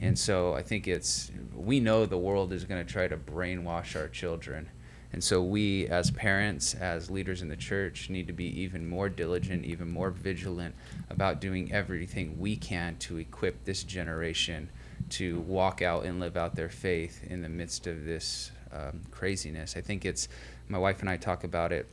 [0.00, 3.94] and so I think it's we know the world is going to try to brainwash
[3.96, 4.68] our children.
[5.12, 9.08] And so we, as parents, as leaders in the church, need to be even more
[9.08, 10.74] diligent, even more vigilant
[11.10, 14.70] about doing everything we can to equip this generation
[15.10, 19.76] to walk out and live out their faith in the midst of this um, craziness.
[19.76, 20.28] I think it's
[20.68, 21.86] my wife and I talk about it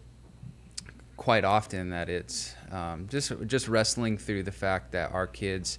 [1.17, 5.77] quite often that it's um, just just wrestling through the fact that our kids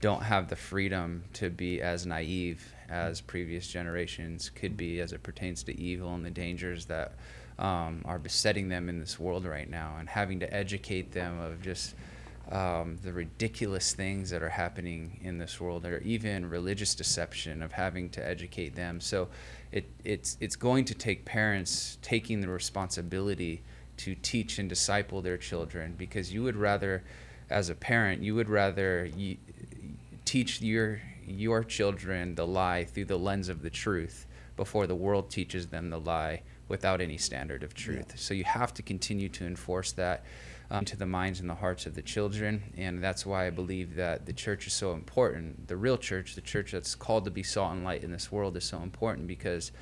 [0.00, 5.22] don't have the freedom to be as naive as previous generations could be as it
[5.22, 7.14] pertains to evil and the dangers that
[7.58, 11.62] um, are besetting them in this world right now, and having to educate them of
[11.62, 11.94] just
[12.50, 17.72] um, the ridiculous things that are happening in this world, or even religious deception of
[17.72, 19.00] having to educate them.
[19.00, 19.28] So,
[19.70, 23.62] it, it's it's going to take parents taking the responsibility
[23.98, 27.04] to teach and disciple their children, because you would rather,
[27.50, 29.08] as a parent, you would rather
[30.24, 35.30] teach your your children the lie through the lens of the truth before the world
[35.30, 38.18] teaches them the lie without any standard of truth.
[38.18, 40.24] So you have to continue to enforce that
[40.70, 43.96] um, to the minds and the hearts of the children, and that's why I believe
[43.96, 45.66] that the church is so important.
[45.66, 48.56] The real church, the church that's called to be salt and light in this world,
[48.56, 49.72] is so important because,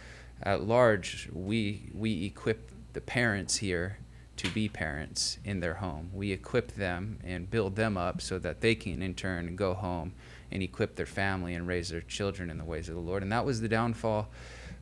[0.43, 3.99] at large, we we equip the parents here
[4.37, 6.11] to be parents in their home.
[6.15, 10.15] We equip them and build them up so that they can, in turn, go home
[10.51, 13.23] and equip their family and raise their children in the ways of the Lord.
[13.23, 14.29] And that was the downfall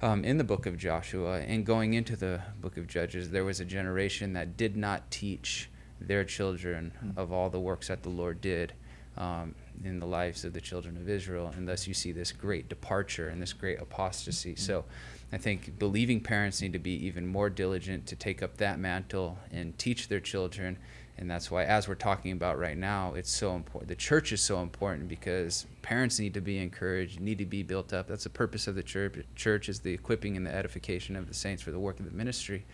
[0.02, 1.40] um, in the book of Joshua.
[1.40, 5.70] And going into the book of Judges, there was a generation that did not teach
[6.00, 8.72] their children of all the works that the Lord did.
[9.16, 12.68] Um, in the lives of the children of Israel, and thus you see this great
[12.68, 14.57] departure and this great apostasy.
[14.57, 14.85] So,
[15.33, 19.38] I think believing parents need to be even more diligent to take up that mantle
[19.50, 20.79] and teach their children.
[21.18, 23.88] And that's why, as we're talking about right now, it's so important.
[23.88, 27.94] The church is so important because parents need to be encouraged, need to be built
[27.94, 28.07] up.
[28.07, 29.24] That's the purpose of the church.
[29.35, 32.16] Church is the equipping and the edification of the saints for the work of the
[32.16, 32.66] ministry,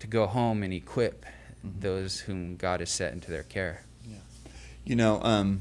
[0.00, 1.24] to go home and equip
[1.62, 3.84] those whom God has set into their care.
[4.04, 4.16] Yeah.
[4.84, 5.60] You know, um,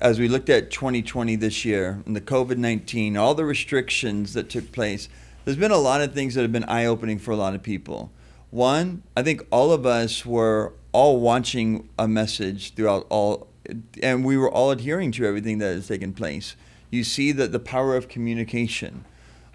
[0.00, 4.50] as we looked at 2020 this year and the COVID 19, all the restrictions that
[4.50, 5.08] took place,
[5.44, 7.62] there's been a lot of things that have been eye opening for a lot of
[7.62, 8.10] people.
[8.54, 13.48] One, I think all of us were all watching a message throughout all,
[14.00, 16.54] and we were all adhering to everything that has taken place.
[16.88, 19.06] You see that the power of communication.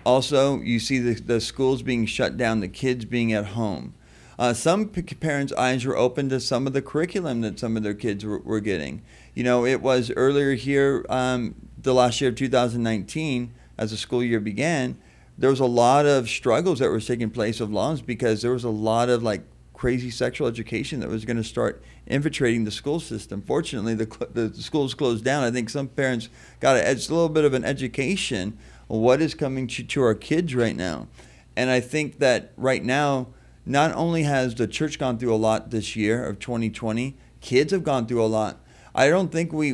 [0.06, 3.94] Also, you see the, the schools being shut down, the kids being at home.
[4.38, 7.84] Uh, some p- parents' eyes were open to some of the curriculum that some of
[7.84, 9.02] their kids were, were getting.
[9.34, 14.22] You know, it was earlier here, um, the last year of 2019, as the school
[14.22, 14.98] year began,
[15.40, 18.66] there was a lot of struggles that were taking place of laws because there was
[18.66, 19.42] a lot of like
[19.74, 23.42] crazy sexual education that was going to start infiltrating the school system.
[23.42, 25.46] Fortunately, the, the schools closed down.
[25.46, 26.28] I think some parents
[26.60, 28.58] got a, a little bit of an education
[28.90, 31.08] on what is coming to, to our kids right now.
[31.56, 33.28] And I think that right now,
[33.66, 37.84] not only has the church gone through a lot this year of 2020, kids have
[37.86, 38.60] gone through a lot.
[38.94, 39.72] I don't think we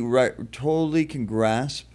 [0.52, 1.86] totally can grasp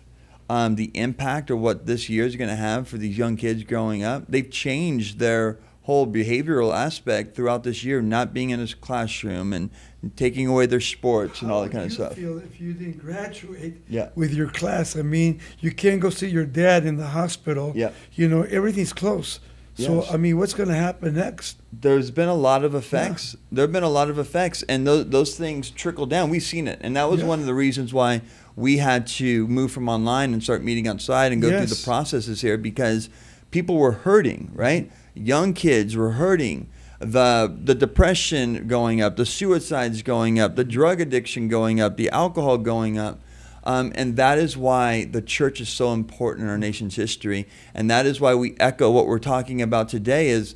[0.51, 3.63] um, the impact of what this year is going to have for these young kids
[3.63, 4.25] growing up.
[4.27, 9.69] They've changed their whole behavioral aspect throughout this year, not being in a classroom and
[10.15, 12.15] taking away their sports and all that kind of stuff.
[12.15, 14.09] Feel if you didn't graduate Yeah.
[14.15, 17.71] with your class, I mean, you can't go see your dad in the hospital.
[17.75, 17.91] Yeah.
[18.13, 19.39] You know, everything's close.
[19.75, 20.13] So Yes.
[20.13, 21.57] I mean, what's going to happen next?
[21.71, 23.37] there's been a lot of effects.
[23.51, 26.29] There have been a lot of effects, and those those things trickle down.
[26.29, 27.27] We've seen it, and that was Yeah.
[27.27, 28.21] one of the reasons why
[28.61, 32.41] we had to move from online and start meeting outside and go through the processes
[32.41, 33.09] here because
[33.49, 34.51] people were hurting.
[34.53, 36.69] Right, young kids were hurting.
[36.99, 42.09] The the depression going up, the suicides going up, the drug addiction going up, the
[42.11, 43.19] alcohol going up.
[43.63, 47.47] Um, and that is why the church is so important in our nation's history.
[47.75, 50.55] And that is why we echo what we're talking about today is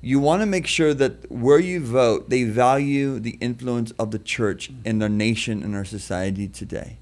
[0.00, 4.18] you want to make sure that where you vote, they value the influence of the
[4.18, 6.98] church in our nation and our society today.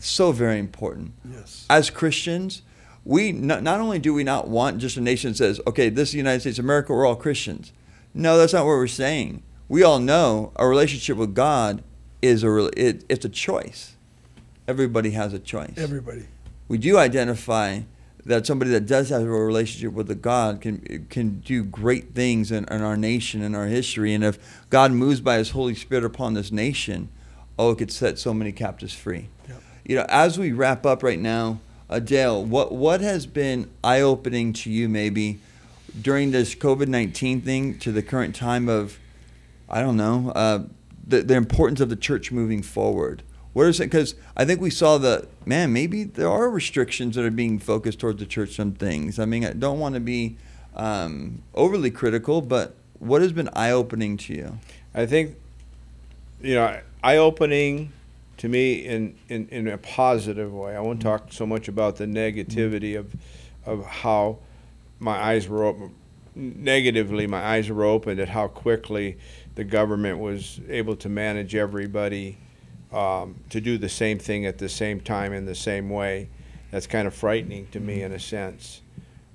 [0.00, 1.12] So very important.
[1.30, 1.66] Yes.
[1.70, 2.62] As Christians,
[3.04, 6.08] we not, not only do we not want just a nation that says, okay, this
[6.08, 7.72] is the United States of America, we're all Christians.
[8.14, 9.42] No, that's not what we're saying.
[9.68, 11.82] We all know a relationship with God
[12.22, 13.94] is a it, it's a choice.
[14.68, 16.26] Everybody has a choice Everybody.
[16.68, 17.80] we do identify
[18.26, 22.52] that somebody that does have a relationship with the God can can do great things
[22.52, 24.12] in, in our nation and our history.
[24.12, 27.08] And if God moves by His Holy Spirit upon this nation,
[27.58, 29.28] oh, it could set so many captives free.
[29.48, 29.62] Yep.
[29.84, 34.52] You know, as we wrap up right now, Adele, what what has been eye opening
[34.52, 35.40] to you maybe
[36.00, 38.98] during this COVID nineteen thing to the current time of,
[39.68, 40.64] I don't know, uh,
[41.06, 43.22] the the importance of the church moving forward.
[43.52, 43.86] What is it?
[43.86, 45.72] Because I think we saw the man.
[45.72, 48.54] Maybe there are restrictions that are being focused towards the church.
[48.54, 49.18] Some things.
[49.18, 50.36] I mean, I don't want to be
[50.76, 54.58] um, overly critical, but what has been eye opening to you?
[54.94, 55.34] I think,
[56.40, 57.92] you know, eye opening
[58.40, 60.74] to me in, in, in a positive way.
[60.74, 63.14] I won't talk so much about the negativity of,
[63.66, 64.38] of how
[64.98, 65.94] my eyes were open.
[66.34, 69.18] Negatively, my eyes were opened at how quickly
[69.56, 72.38] the government was able to manage everybody
[72.92, 76.30] um, to do the same thing at the same time in the same way.
[76.70, 78.80] That's kind of frightening to me in a sense,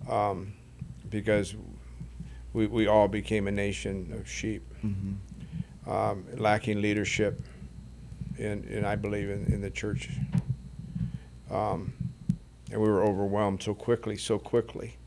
[0.10, 0.54] um,
[1.12, 1.54] because
[2.54, 4.64] we, we all became a nation of sheep
[5.88, 7.40] um, lacking leadership,
[8.40, 10.10] and, and I believe in, in the church.
[11.50, 11.94] Um,
[12.72, 14.98] and we were overwhelmed so quickly, so quickly.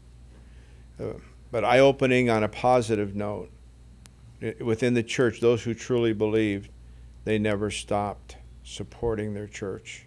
[1.00, 1.14] Uh,
[1.50, 3.50] but eye opening on a positive note.
[4.60, 6.70] Within the church, those who truly believed,
[7.24, 10.06] they never stopped supporting their church.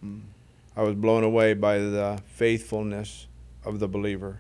[0.75, 3.27] I was blown away by the faithfulness
[3.65, 4.39] of the believer.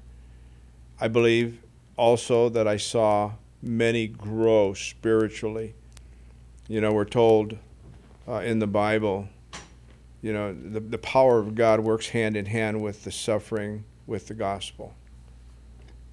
[0.99, 1.61] I believe
[1.97, 5.73] also that I saw many grow spiritually.
[6.67, 7.57] You know, we're told
[8.27, 9.27] uh, in the Bible,
[10.21, 14.27] you know, the, the power of God works hand in hand with the suffering with
[14.27, 14.93] the gospel.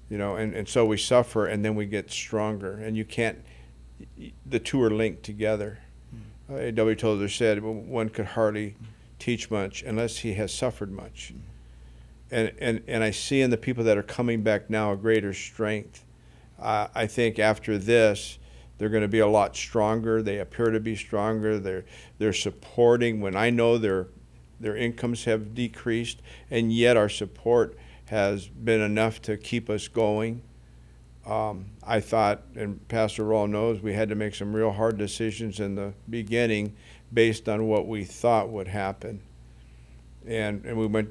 [0.09, 2.79] You know, and, and so we suffer and then we get stronger.
[2.79, 3.37] And you can't,
[4.45, 5.79] the two are linked together.
[6.49, 6.95] Uh, A.W.
[6.95, 8.75] Tozer said one could hardly
[9.19, 11.33] teach much unless he has suffered much.
[12.31, 15.33] And, and, and I see in the people that are coming back now a greater
[15.33, 16.03] strength.
[16.59, 18.38] Uh, I think after this,
[18.79, 20.23] they're going to be a lot stronger.
[20.23, 21.59] They appear to be stronger.
[21.59, 21.85] They're,
[22.17, 24.07] they're supporting when I know their,
[24.59, 30.41] their incomes have decreased, and yet our support has been enough to keep us going.
[31.27, 35.59] Um, I thought, and Pastor Raul knows, we had to make some real hard decisions
[35.59, 36.75] in the beginning
[37.13, 39.21] based on what we thought would happen.
[40.25, 41.09] And, and we went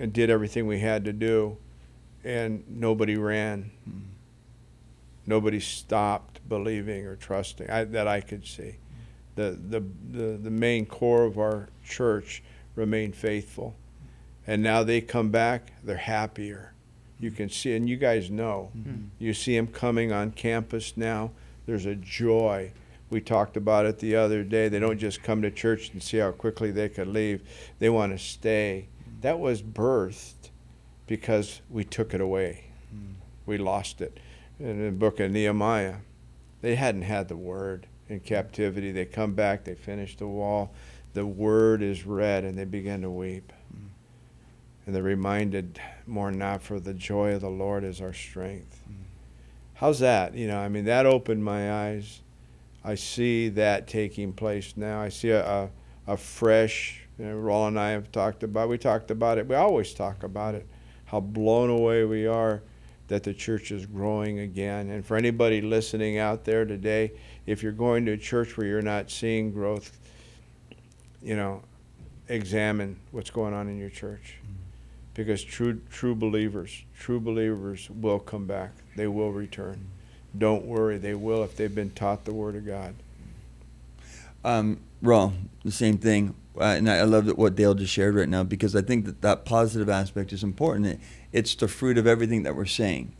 [0.00, 1.56] and did everything we had to do,
[2.24, 3.70] and nobody ran.
[3.88, 4.00] Mm.
[5.26, 8.76] Nobody stopped believing or trusting I, that I could see.
[9.36, 12.42] The, the, the, the main core of our church
[12.76, 13.74] remained faithful.
[14.46, 16.72] And now they come back, they're happier.
[17.18, 19.06] You can see, and you guys know, mm-hmm.
[19.18, 21.30] you see them coming on campus now.
[21.66, 22.72] There's a joy.
[23.08, 24.68] We talked about it the other day.
[24.68, 27.42] They don't just come to church and see how quickly they could leave,
[27.78, 28.88] they want to stay.
[29.22, 30.50] That was birthed
[31.06, 32.64] because we took it away.
[32.94, 33.14] Mm.
[33.46, 34.18] We lost it.
[34.58, 35.96] In the book of Nehemiah,
[36.64, 38.90] they hadn't had the word in captivity.
[38.90, 40.72] They come back, they finish the wall.
[41.12, 43.52] The word is read, and they begin to weep.
[43.72, 43.88] Mm.
[44.86, 48.80] And they're reminded more now for the joy of the Lord is our strength.
[48.90, 49.04] Mm.
[49.74, 50.34] How's that?
[50.34, 52.22] You know, I mean, that opened my eyes.
[52.82, 55.00] I see that taking place now.
[55.00, 55.70] I see a, a,
[56.06, 58.68] a fresh you know, and I have talked about.
[58.68, 59.46] We talked about it.
[59.46, 60.66] We always talk about it.
[61.04, 62.62] How blown away we are
[63.08, 64.90] that the church is growing again.
[64.90, 67.12] And for anybody listening out there today,
[67.46, 69.96] if you're going to a church where you're not seeing growth,
[71.22, 71.62] you know,
[72.28, 74.36] examine what's going on in your church.
[75.12, 78.72] Because true true believers, true believers will come back.
[78.96, 79.86] They will return.
[80.36, 82.94] Don't worry, they will if they've been taught the word of God.
[84.44, 88.44] Um, the same thing uh, and I, I love what Dale just shared right now
[88.44, 90.86] because I think that that positive aspect is important.
[90.86, 91.00] It,
[91.34, 93.14] it's the fruit of everything that we're saying.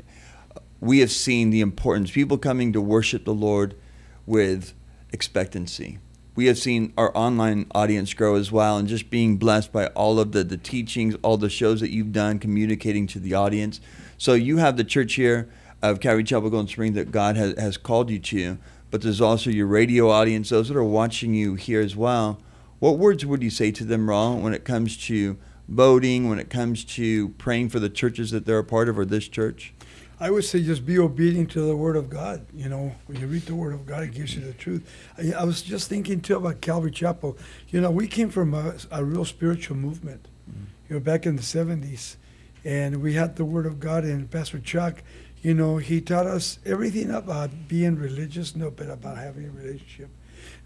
[0.81, 3.75] We have seen the importance, people coming to worship the Lord
[4.25, 4.73] with
[5.13, 5.99] expectancy.
[6.37, 10.19] We have seen our online audience grow as well and just being blessed by all
[10.19, 13.81] of the, the teachings, all the shows that you've done, communicating to the audience.
[14.19, 15.49] So you have the church here
[15.83, 18.59] of Calvary Chapel Golden Spring that God has, has called you to,
[18.91, 22.41] but there's also your radio audience, those that are watching you here as well
[22.85, 25.39] what words would you say to them, Raul, when it comes to
[25.69, 29.05] voting, when it comes to praying for the churches that they're a part of or
[29.05, 29.75] this church?
[30.21, 32.47] I would say just be obedient to the Word of God.
[32.55, 34.89] You know, when you read the Word of God, it gives you the truth.
[35.19, 37.37] I, I was just thinking too about Calvary Chapel.
[37.69, 40.65] You know, we came from a, a real spiritual movement, mm-hmm.
[40.89, 42.17] you know, back in the 70s.
[42.65, 45.03] And we had the Word of God, and Pastor Chuck,
[45.43, 50.09] you know, he taught us everything about being religious, no, but about having a relationship.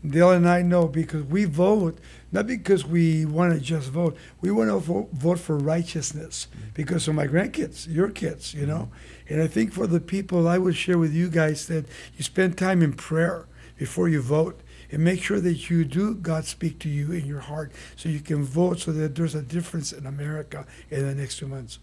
[0.07, 1.99] Dale and I know because we vote,
[2.31, 4.17] not because we want to just vote.
[4.41, 8.91] We want to vote, vote for righteousness because of my grandkids, your kids, you know.
[8.91, 9.35] Mm-hmm.
[9.35, 11.87] And I think for the people, I would share with you guys that
[12.17, 13.47] you spend time in prayer
[13.77, 17.41] before you vote and make sure that you do God speak to you in your
[17.41, 21.39] heart so you can vote so that there's a difference in America in the next
[21.39, 21.79] two months.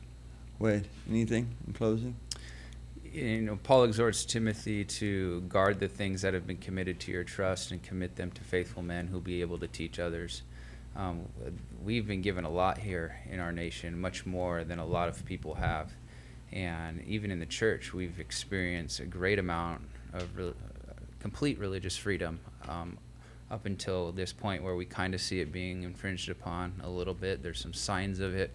[0.58, 2.16] Wade, anything in closing?
[3.16, 7.24] You know, Paul exhorts Timothy to guard the things that have been committed to your
[7.24, 10.42] trust and commit them to faithful men who'll be able to teach others.
[10.98, 11.22] Um,
[11.84, 15.26] we've been given a lot here in our nation, much more than a lot of
[15.26, 15.92] people have.
[16.52, 19.82] And even in the church, we've experienced a great amount
[20.14, 20.54] of re-
[21.20, 22.98] complete religious freedom um,
[23.50, 27.14] up until this point where we kind of see it being infringed upon a little
[27.14, 27.42] bit.
[27.42, 28.54] There's some signs of it.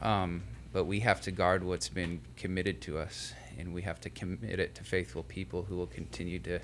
[0.00, 0.42] Um,
[0.72, 4.58] but we have to guard what's been committed to us and we have to commit
[4.58, 6.60] it to faithful people who will continue to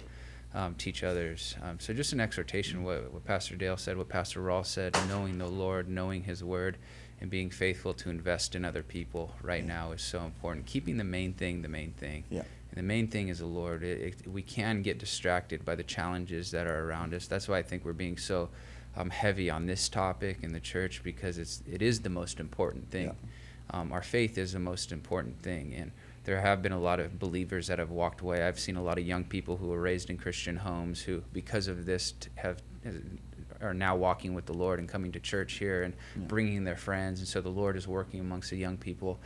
[0.54, 1.56] um, teach others.
[1.62, 5.38] Um, so, just an exhortation what, what Pastor Dale said, what Pastor Raul said, knowing
[5.38, 6.78] the Lord, knowing His Word,
[7.20, 9.68] and being faithful to invest in other people right yeah.
[9.68, 10.66] now is so important.
[10.66, 12.24] Keeping the main thing the main thing.
[12.30, 12.42] Yeah.
[12.70, 13.82] And the main thing is the Lord.
[13.82, 17.26] It, it, we can get distracted by the challenges that are around us.
[17.26, 18.50] That's why I think we're being so
[18.96, 22.90] um, heavy on this topic in the church because it's it is the most important
[22.90, 23.06] thing.
[23.06, 23.12] Yeah.
[23.70, 25.92] Um, our faith is the most important thing, and
[26.24, 28.42] there have been a lot of believers that have walked away.
[28.42, 31.68] I've seen a lot of young people who were raised in Christian homes who, because
[31.68, 32.62] of this, have
[33.60, 36.26] are now walking with the Lord and coming to church here and yeah.
[36.26, 37.18] bringing their friends.
[37.18, 39.18] And so the Lord is working amongst the young people.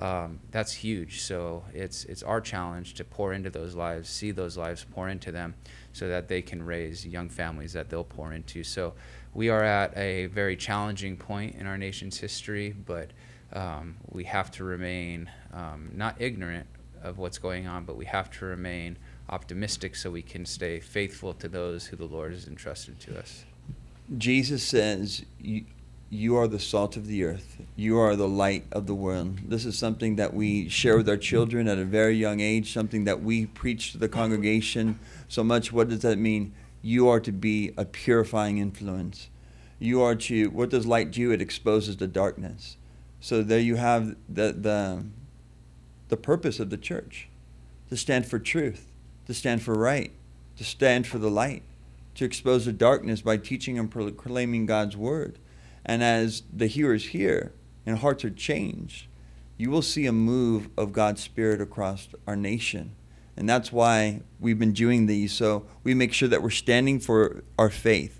[0.00, 1.22] Um, that's huge.
[1.22, 5.30] So it's it's our challenge to pour into those lives, see those lives, pour into
[5.32, 5.54] them,
[5.92, 8.64] so that they can raise young families that they'll pour into.
[8.64, 8.94] So
[9.34, 13.10] we are at a very challenging point in our nation's history, but
[13.52, 16.66] um, we have to remain um, not ignorant
[17.02, 18.96] of what's going on, but we have to remain
[19.28, 23.44] optimistic so we can stay faithful to those who the Lord has entrusted to us.
[24.18, 25.64] Jesus says, you,
[26.10, 27.58] you are the salt of the earth.
[27.76, 29.38] You are the light of the world.
[29.48, 33.04] This is something that we share with our children at a very young age, something
[33.04, 34.98] that we preach to the congregation
[35.28, 35.72] so much.
[35.72, 36.52] What does that mean?
[36.82, 39.28] You are to be a purifying influence.
[39.78, 41.30] You are to, what does light do?
[41.30, 42.76] It exposes the darkness.
[43.20, 45.04] So there you have the, the,
[46.08, 47.28] the purpose of the church
[47.88, 48.86] to stand for truth,
[49.26, 50.12] to stand for right,
[50.56, 51.62] to stand for the light,
[52.14, 55.38] to expose the darkness by teaching and proclaiming God's word.
[55.84, 57.52] And as the hearers hear
[57.86, 59.06] and hearts are changed,
[59.56, 62.94] you will see a move of God's Spirit across our nation.
[63.36, 65.32] And that's why we've been doing these.
[65.32, 68.19] So we make sure that we're standing for our faith,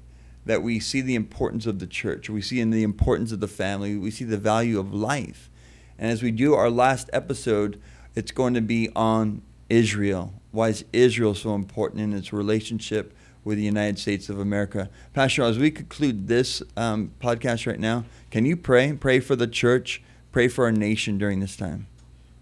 [0.51, 3.47] that we see the importance of the church, we see in the importance of the
[3.47, 5.49] family, we see the value of life.
[5.97, 7.81] And as we do our last episode,
[8.17, 10.33] it's going to be on Israel.
[10.51, 14.91] Why is Israel so important in its relationship with the United States of America?
[15.15, 18.93] Pastor, as we conclude this um, podcast right now, can you pray?
[18.95, 21.87] Pray for the church, pray for our nation during this time.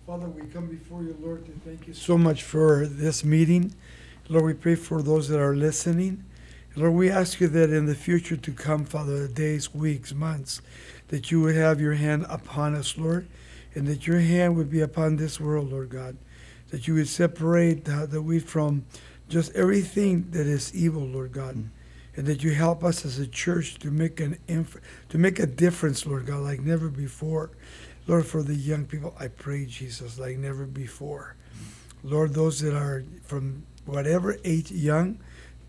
[0.07, 3.75] Father, we come before you, Lord, to thank you so much for this meeting.
[4.31, 6.25] Lord, we pray for those that are listening.
[6.79, 10.63] Lord, we ask you that in the future to come, Father, days, weeks, months,
[11.09, 13.29] that you would have your hand upon us, Lord,
[13.75, 16.17] and that your hand would be upon this world, Lord God
[16.71, 18.85] that you would separate the, the wheat from
[19.29, 21.57] just everything that is evil, Lord God.
[21.57, 21.69] Mm.
[22.17, 25.47] And that you help us as a church to make an inf- to make a
[25.47, 27.51] difference, Lord God, like never before.
[28.09, 31.37] Lord, for the young people, I pray, Jesus, like never before.
[31.55, 32.11] Mm.
[32.11, 35.21] Lord, those that are from whatever age young,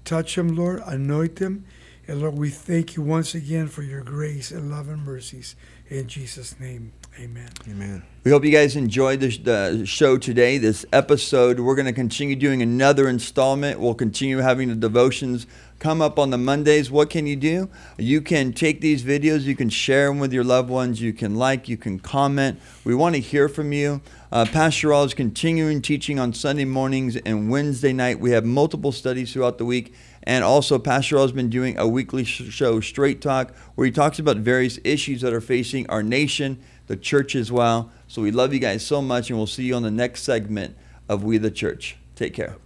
[0.09, 1.65] touch them, Lord, anoint them.
[2.07, 5.55] And Lord, we thank you once again for your grace and love and mercies.
[5.87, 7.49] In Jesus' name, amen.
[7.67, 8.03] Amen.
[8.23, 11.59] We hope you guys enjoyed the, the show today, this episode.
[11.59, 13.79] We're going to continue doing another installment.
[13.79, 15.47] We'll continue having the devotions
[15.79, 16.91] come up on the Mondays.
[16.91, 17.69] What can you do?
[17.97, 21.35] You can take these videos, you can share them with your loved ones, you can
[21.35, 22.59] like, you can comment.
[22.83, 24.01] We want to hear from you.
[24.31, 28.19] Uh, Pastor All is continuing teaching on Sunday mornings and Wednesday night.
[28.19, 29.93] We have multiple studies throughout the week.
[30.23, 34.19] And also, Pastor All has been doing a weekly show, Straight Talk, where he talks
[34.19, 36.59] about various issues that are facing our nation,
[36.89, 37.91] the church as well.
[38.07, 40.75] So we love you guys so much, and we'll see you on the next segment
[41.07, 41.95] of We the Church.
[42.15, 42.57] Take care.